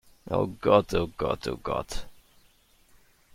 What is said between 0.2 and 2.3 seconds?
Oh Gott, oh Gott, oh Gott!